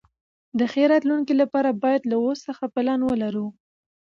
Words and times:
د 0.57 0.59
ښې 0.71 0.83
راتلونکي 0.93 1.33
لپاره 1.41 1.69
باید 1.83 2.01
له 2.11 2.15
اوس 2.23 2.39
څخه 2.47 2.63
پلان 2.73 2.99
ولرو. 3.05 3.47